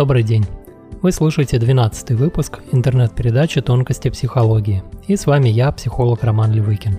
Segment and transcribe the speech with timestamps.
[0.00, 0.46] Добрый день.
[1.02, 4.82] Вы слушаете 12 выпуск интернет-передачи «Тонкости психологии».
[5.08, 6.96] И с вами я, психолог Роман Левыкин.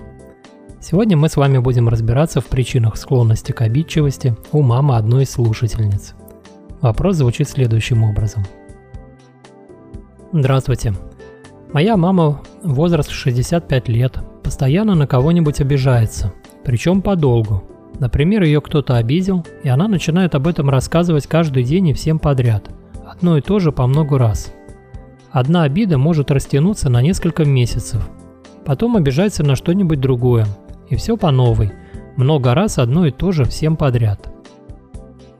[0.80, 5.32] Сегодня мы с вами будем разбираться в причинах склонности к обидчивости у мамы одной из
[5.32, 6.14] слушательниц.
[6.80, 8.44] Вопрос звучит следующим образом.
[10.30, 10.94] Здравствуйте.
[11.72, 16.32] Моя мама, возраст 65 лет, постоянно на кого-нибудь обижается,
[16.62, 17.64] причем подолгу.
[17.98, 22.70] Например, ее кто-то обидел, и она начинает об этом рассказывать каждый день и всем подряд.
[23.22, 24.52] Одно и то же по много раз.
[25.30, 28.02] Одна обида может растянуться на несколько месяцев.
[28.64, 30.44] Потом обижается на что-нибудь другое.
[30.88, 31.70] И все по новой.
[32.16, 34.28] Много раз одно и то же всем подряд.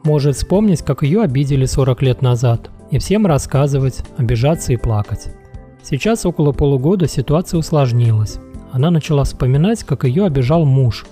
[0.04, 5.34] Может вспомнить, как ее обидели 40 лет назад, и всем рассказывать, обижаться и плакать.
[5.82, 8.38] Сейчас около полугода ситуация усложнилась.
[8.70, 11.04] Она начала вспоминать, как ее обижал муж.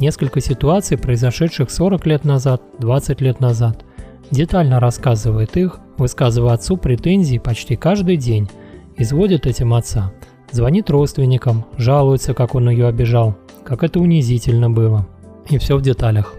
[0.00, 3.85] Несколько ситуаций, произошедших 40 лет назад, 20 лет назад.
[4.30, 8.48] Детально рассказывает их, высказывая отцу претензии почти каждый день.
[8.96, 10.12] Изводит этим отца.
[10.50, 15.06] Звонит родственникам, жалуется, как он ее обижал, как это унизительно было.
[15.48, 16.34] И все в деталях.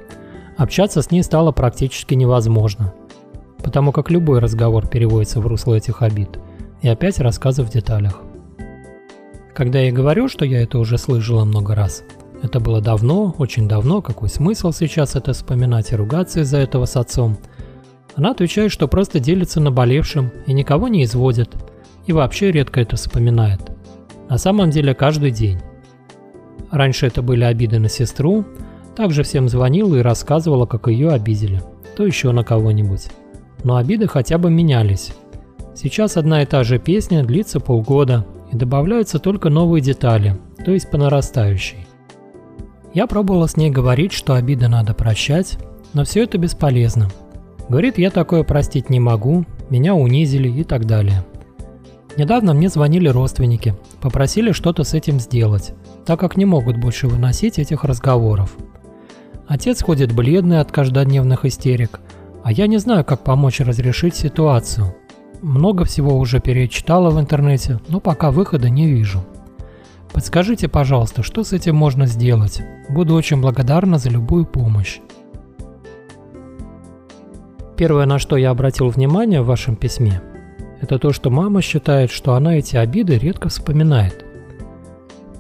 [0.58, 2.94] Общаться с ней стало практически невозможно,
[3.64, 6.40] потому как любой разговор переводится в русло этих обид.
[6.82, 8.22] И опять рассказы в деталях.
[9.54, 12.04] Когда я говорю, что я это уже слышала много раз,
[12.44, 16.96] это было давно, очень давно, какой смысл сейчас это вспоминать и ругаться из-за этого с
[16.96, 17.38] отцом?
[18.18, 21.56] Она отвечает, что просто делится наболевшим и никого не изводит,
[22.08, 23.62] и вообще редко это вспоминает.
[24.28, 25.60] На самом деле каждый день.
[26.72, 28.44] Раньше это были обиды на сестру,
[28.96, 31.62] также всем звонила и рассказывала, как ее обидели,
[31.96, 33.08] то еще на кого-нибудь.
[33.64, 35.14] Но обиды хотя бы менялись.
[35.76, 40.90] Сейчас одна и та же песня длится полгода, и добавляются только новые детали, то есть
[40.90, 41.86] по нарастающей.
[42.94, 45.60] Я пробовала с ней говорить, что обиды надо прощать,
[45.94, 47.10] но все это бесполезно.
[47.70, 51.26] Говорит, я такое простить не могу, меня унизили и так далее.
[52.18, 55.74] Недавно мне звонили родственники, попросили что-то с этим сделать,
[56.06, 58.56] так как не могут больше выносить этих разговоров.
[59.48, 62.00] Отец ходит бледный от каждодневных истерик,
[62.44, 64.96] а я не знаю, как помочь разрешить ситуацию–
[65.42, 69.24] много всего уже перечитала в интернете, но пока выхода не вижу.
[70.12, 72.62] Подскажите, пожалуйста, что с этим можно сделать?
[72.90, 75.00] Буду очень благодарна за любую помощь.
[77.78, 80.22] Первое, на что я обратил внимание в вашем письме,
[80.82, 84.26] это то, что мама считает, что она эти обиды редко вспоминает.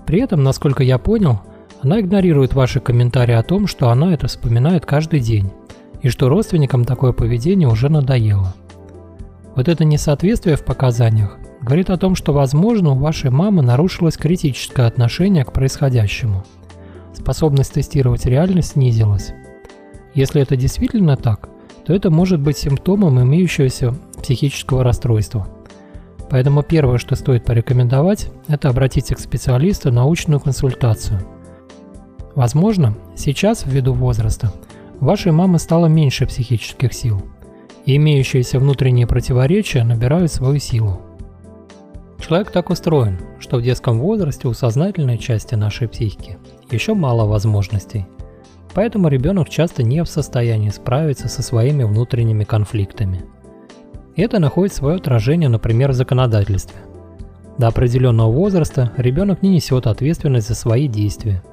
[0.05, 1.41] При этом, насколько я понял,
[1.81, 5.51] она игнорирует ваши комментарии о том, что она это вспоминает каждый день,
[6.03, 8.53] и что родственникам такое поведение уже надоело.
[9.55, 14.85] Вот это несоответствие в показаниях говорит о том, что, возможно, у вашей мамы нарушилось критическое
[14.85, 16.45] отношение к происходящему.
[17.13, 19.33] Способность тестировать реальность снизилась.
[20.13, 21.49] Если это действительно так,
[21.87, 25.47] то это может быть симптомом имеющегося психического расстройства.
[26.29, 31.21] Поэтому первое, что стоит порекомендовать, это обратиться к специалисту на научную консультацию.
[32.35, 34.53] Возможно, сейчас, ввиду возраста,
[34.99, 37.23] вашей мамы стало меньше психических сил–
[37.87, 41.01] и имеющиеся внутренние противоречия набирают свою силу.
[42.19, 46.37] Человек так устроен, что в детском возрасте у сознательной части нашей психики
[46.69, 48.05] еще мало возможностей,
[48.73, 53.25] поэтому ребенок часто не в состоянии справиться со своими внутренними конфликтами.
[54.15, 56.79] Это находит свое отражение, например, в законодательстве.
[57.57, 61.43] До определенного возраста ребенок не несет ответственность за свои действия,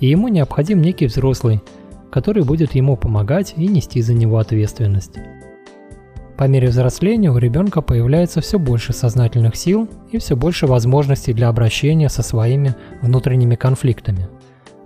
[0.00, 1.62] и ему необходим некий взрослый,
[2.10, 5.16] который будет ему помогать и нести за него ответственность.
[6.36, 11.48] По мере взросления у ребенка появляется все больше сознательных сил и все больше возможностей для
[11.48, 14.28] обращения со своими внутренними конфликтами.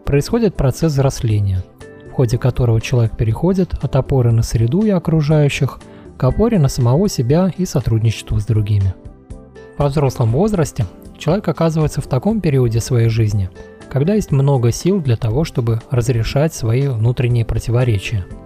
[0.09, 1.63] Происходит процесс взросления,
[2.09, 5.81] в ходе которого человек переходит от опоры на среду и окружающих
[6.17, 8.95] к опоре на самого себя и сотрудничеству с другими.
[9.77, 10.87] Во взрослом возрасте
[11.19, 13.51] человек оказывается в таком периоде своей жизни,
[13.91, 18.25] когда есть много сил для того, чтобы разрешать свои внутренние противоречия–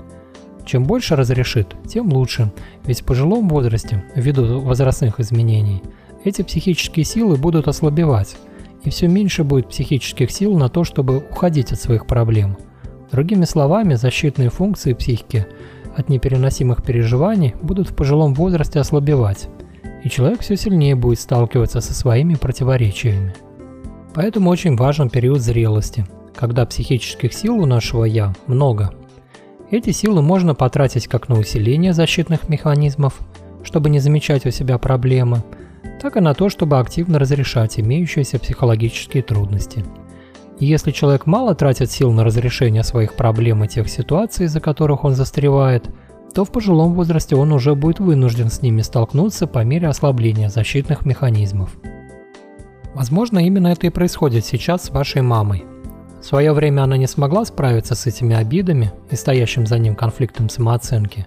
[0.65, 2.53] чем больше разрешит, тем лучше,
[2.85, 5.83] ведь в пожилом возрасте, ввиду возрастных изменений,
[6.25, 8.37] эти психические силы будут ослабевать,
[8.85, 12.57] и все меньше будет психических сил на то, чтобы уходить от своих проблем.
[13.11, 15.47] Другими словами, защитные функции психики
[15.97, 19.49] от непереносимых переживаний будут в пожилом возрасте ослабевать,
[20.03, 23.35] и человек все сильнее будет сталкиваться со своими противоречиями.
[24.15, 28.93] Поэтому очень важен период зрелости, когда психических сил у нашего «я» много–
[29.73, 33.19] эти силы можно потратить как на усиление защитных механизмов,
[33.63, 35.43] чтобы не замечать у себя проблемы,
[36.01, 39.85] так и на то, чтобы активно разрешать имеющиеся психологические трудности.
[40.59, 45.15] Если человек мало тратит сил на разрешение своих проблем и тех ситуаций, из-за которых он
[45.15, 45.89] застревает,
[46.35, 51.05] то в пожилом возрасте он уже будет вынужден с ними столкнуться по мере ослабления защитных
[51.05, 51.71] механизмов.
[52.95, 55.65] Возможно, именно это и происходит сейчас с вашей мамой.
[56.21, 60.49] В свое время она не смогла справиться с этими обидами и стоящим за ним конфликтом
[60.49, 61.27] самооценки,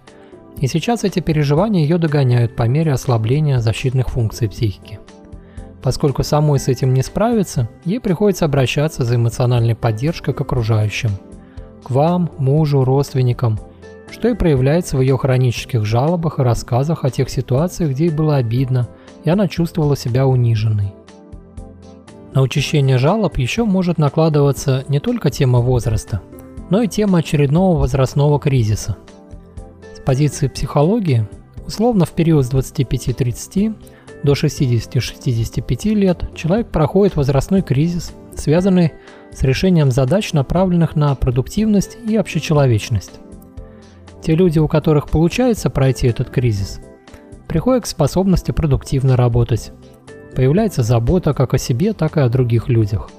[0.59, 4.99] и сейчас эти переживания ее догоняют по мере ослабления защитных функций психики.
[5.81, 11.11] Поскольку самой с этим не справиться, ей приходится обращаться за эмоциональной поддержкой к окружающим.
[11.83, 13.59] К вам, мужу, родственникам–
[14.11, 18.37] что и проявляется в ее хронических жалобах и рассказах о тех ситуациях, где ей было
[18.37, 18.87] обидно,
[19.23, 20.93] и она чувствовала себя униженной.
[22.33, 26.21] На учащение жалоб еще может накладываться не только тема возраста,
[26.69, 28.97] но и тема очередного возрастного кризиса.
[30.05, 31.27] Позиции психологии,
[31.65, 33.75] условно в период с 25-30
[34.23, 38.93] до 60-65 лет человек проходит возрастной кризис, связанный
[39.31, 43.13] с решением задач, направленных на продуктивность и общечеловечность.
[44.21, 46.79] Те люди, у которых получается пройти этот кризис,
[47.47, 49.71] приходят к способности продуктивно работать.
[50.35, 53.09] Появляется забота как о себе, так и о других людях.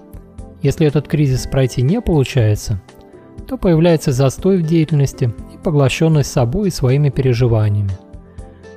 [0.62, 2.81] Если этот кризис пройти не получается,
[3.49, 5.33] то появляется застой в деятельности
[5.67, 7.91] и поглощенность собой и своими переживаниями.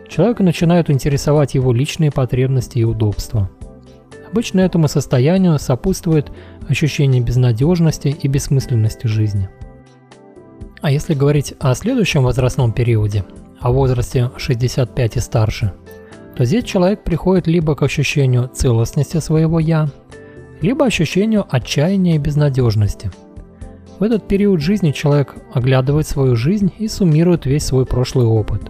[0.08, 3.50] Человека начинают интересовать его личные потребности и удобства.
[4.32, 6.32] Обычно этому состоянию сопутствует
[6.68, 9.50] ощущение безнадежности и бессмысленности жизни.
[10.82, 13.24] А если говорить о следующем возрастном периоде,
[13.60, 15.74] о возрасте 65 и старше,
[16.36, 19.90] то здесь человек приходит либо к ощущению целостности своего «я»,
[20.62, 23.12] либо ощущению отчаяния и безнадежности.
[24.00, 28.62] В этот период жизни человек оглядывает свою жизнь и суммирует весь свой прошлый опыт.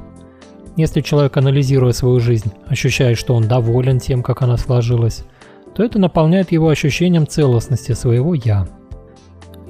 [0.76, 5.24] Если человек, анализируя свою жизнь, ощущает, что он доволен тем, как она сложилась,
[5.76, 8.68] то это наполняет его ощущением целостности своего «я».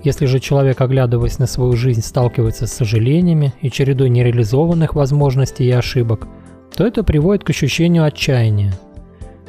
[0.02, 5.72] Если же человек, оглядываясь на свою жизнь, сталкивается с сожалениями и чередой нереализованных возможностей и
[5.72, 6.26] ошибок,
[6.74, 8.74] то это приводит к ощущению отчаяния.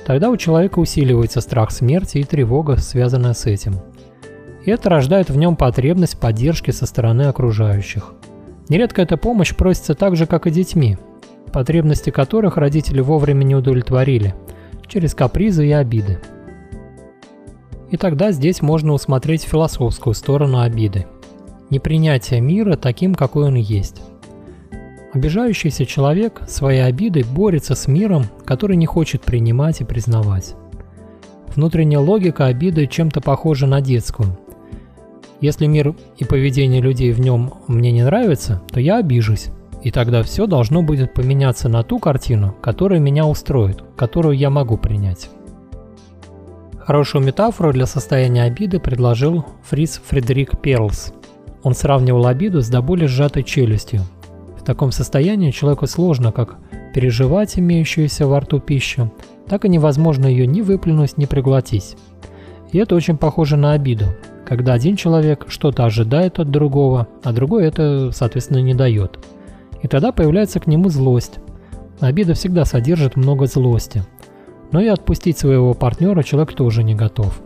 [0.05, 3.75] Тогда у человека усиливается страх смерти и тревога, связанная с этим.
[4.65, 8.13] И это рождает в нем потребность поддержки со стороны окружающих.
[8.69, 10.99] Нередко эта помощь просится так же, как и детьми,
[11.53, 14.35] потребности которых родители вовремя не удовлетворили,
[14.87, 16.21] через капризы и обиды.
[17.91, 21.07] И тогда здесь можно усмотреть философскую сторону обиды.
[21.71, 24.03] Непринятие мира таким, какой он есть.
[25.13, 30.55] Обижающийся человек своей обидой борется с миром, который не хочет принимать и признавать.
[31.49, 34.39] Внутренняя логика обиды чем-то похожа на детскую.
[35.41, 39.49] Если мир и поведение людей в нем мне не нравится, то я обижусь,
[39.83, 44.77] и тогда все должно будет поменяться на ту картину, которая меня устроит, которую я могу
[44.77, 45.31] принять.
[46.79, 51.13] Хорошую метафору для состояния обиды предложил Фриц Фредерик Перлс.
[51.63, 54.03] Он сравнивал обиду с до боли сжатой челюстью.
[54.59, 56.57] В таком состоянии человеку сложно как
[56.95, 59.13] переживать имеющуюся во рту пищу,
[59.49, 61.97] так и невозможно ее ни выплюнуть, ни проглотить.
[62.73, 64.07] И это очень похоже на обиду,
[64.51, 69.19] когда один человек что-то ожидает от другого, а другой это, соответственно, не дает.
[69.83, 71.39] И тогда появляется к нему злость.
[72.01, 74.05] Обида всегда содержит много злости–
[74.73, 77.41] но и отпустить своего партнера человек тоже не готов.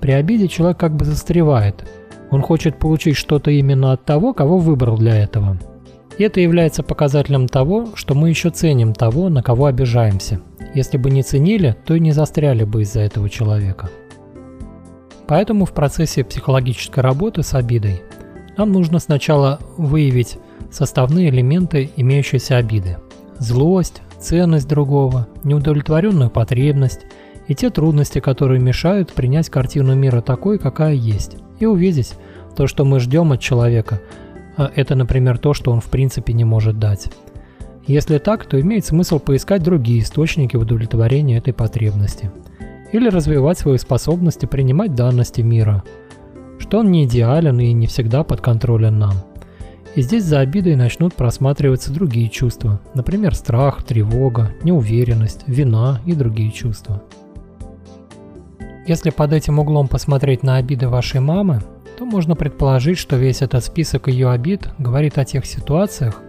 [0.00, 1.84] При обиде человек как бы застревает.
[2.30, 5.58] Он хочет получить что-то именно от того, кого выбрал для этого.
[6.18, 10.40] И это является показателем того, что мы еще ценим того, на кого обижаемся.
[10.74, 13.88] Если бы не ценили, то и не застряли бы из-за этого человека.
[15.28, 18.02] Поэтому в процессе психологической работы с обидой
[18.56, 20.38] нам нужно сначала выявить
[20.72, 22.96] составные элементы имеющейся обиды.
[23.38, 27.02] Злость, ценность другого, неудовлетворенную потребность
[27.46, 32.14] и те трудности, которые мешают принять картину мира такой, какая есть, и увидеть
[32.56, 34.00] то, что мы ждем от человека,
[34.56, 37.06] а это, например, то, что он в принципе не может дать.
[37.86, 42.30] Если так, то имеет смысл поискать другие источники удовлетворения этой потребности.
[42.92, 45.82] Или развивать свои способности принимать данности мира,
[46.58, 49.14] что он не идеален и не всегда подконтролен нам.
[49.94, 56.50] И здесь за обидой начнут просматриваться другие чувства, например, страх, тревога, неуверенность, вина и другие
[56.52, 57.02] чувства.
[58.86, 61.62] Если под этим углом посмотреть на обиды вашей мамы,
[61.98, 66.22] то можно предположить, что весь этот список ее обид говорит о тех ситуациях,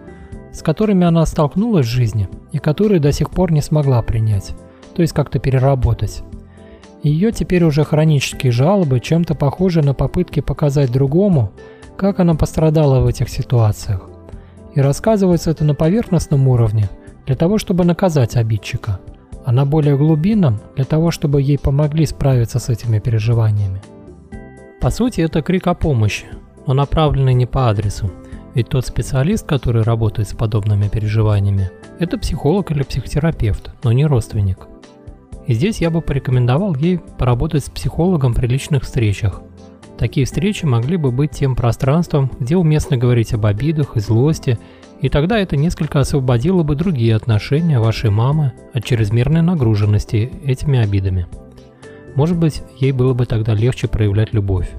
[0.52, 4.54] с которыми она столкнулась в жизни и которые до сих пор не смогла принять,
[4.94, 6.22] то есть как-то переработать.
[7.02, 11.50] Ее теперь уже хронические жалобы чем-то похожи на попытки показать другому,
[11.96, 14.08] как она пострадала в этих ситуациях.
[14.74, 16.88] И рассказывается это на поверхностном уровне
[17.26, 19.00] для того, чтобы наказать обидчика,
[19.44, 23.80] а на более глубинном для того, чтобы ей помогли справиться с этими переживаниями.
[24.80, 26.26] По сути, это крик о помощи,
[26.66, 28.10] но направленный не по адресу.
[28.54, 34.69] Ведь тот специалист, который работает с подобными переживаниями, это психолог или психотерапевт, но не родственник.
[35.50, 39.42] И здесь я бы порекомендовал ей поработать с психологом при личных встречах.
[39.98, 44.60] Такие встречи могли бы быть тем пространством, где уместно говорить об обидах и злости,
[45.00, 51.26] и тогда это несколько освободило бы другие отношения вашей мамы от чрезмерной нагруженности этими обидами.
[52.14, 54.70] Может быть, ей было бы тогда легче проявлять любовь.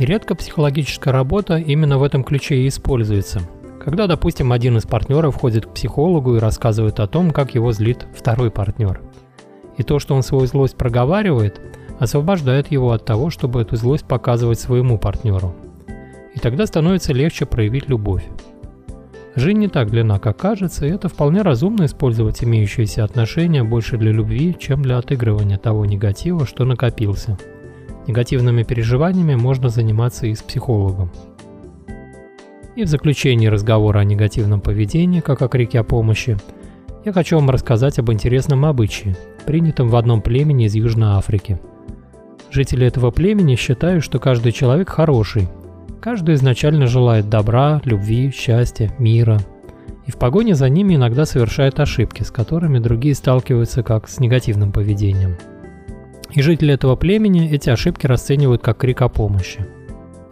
[0.00, 3.40] Нередко психологическая работа именно в этом ключе и используется.
[3.86, 8.04] Когда, допустим, один из партнеров ходит к психологу и рассказывает о том, как его злит
[8.16, 9.00] второй партнер.
[9.76, 11.60] И то, что он свою злость проговаривает,
[12.00, 15.54] освобождает его от того, чтобы эту злость показывать своему партнеру.
[16.34, 18.24] И тогда становится легче проявить любовь.
[19.36, 24.10] Жизнь не так длинна, как кажется, и это вполне разумно использовать имеющиеся отношения больше для
[24.10, 27.38] любви, чем для отыгрывания того негатива, что накопился–
[28.06, 31.10] Негативными переживаниями можно заниматься и с психологом.
[32.76, 36.36] И в заключении разговора о негативном поведении, как о крике о помощи,
[37.04, 39.16] я хочу вам рассказать об интересном обычае,
[39.46, 41.58] принятом в одном племени из Южной Африки.
[42.50, 45.48] Жители этого племени считают, что каждый человек хороший.
[46.00, 49.40] Каждый изначально желает добра, любви, счастья, мира.
[50.04, 54.70] И в погоне за ними иногда совершает ошибки, с которыми другие сталкиваются как с негативным
[54.70, 55.36] поведением–
[56.32, 59.66] и жители этого племени эти ошибки расценивают как крик о помощи.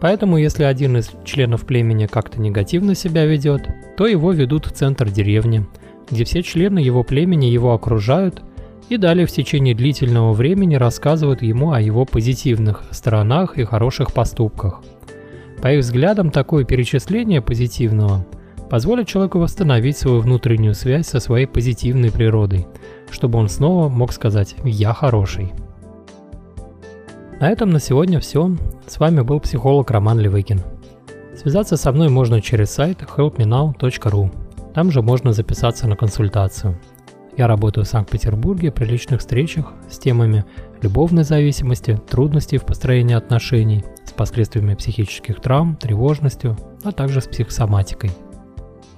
[0.05, 5.09] Поэтому, если один из членов племени как-то негативно себя ведет, то его ведут в центр
[5.09, 5.65] деревни,
[6.11, 8.43] где все члены его племени его окружают
[8.87, 14.83] и далее в течение длительного времени рассказывают ему о его позитивных сторонах и хороших поступках.
[15.59, 18.27] По их взглядам, такое перечисление позитивного
[18.69, 22.67] позволит человеку восстановить свою внутреннюю связь со своей позитивной природой,
[23.09, 25.51] чтобы он снова мог сказать «я хороший».
[27.39, 28.55] На этом на сегодня все.
[28.87, 30.61] С вами был психолог Роман Левыкин.
[31.35, 34.31] Связаться со мной можно через сайт helpmenow.ru.
[34.73, 36.79] Там же можно записаться на консультацию.
[37.35, 40.45] Я работаю в Санкт-Петербурге при личных встречах с темами
[40.81, 48.11] любовной зависимости, трудностей в построении отношений, с последствиями психических травм, тревожностью, а также с психосоматикой.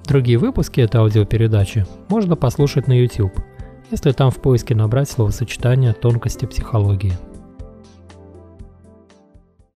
[0.06, 3.34] Другие выпуски этой аудиопередачи можно послушать на YouTube,
[3.90, 7.14] если там в поиске набрать словосочетание «тонкости психологии».